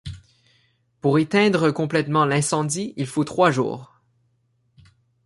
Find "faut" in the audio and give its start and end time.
3.05-3.23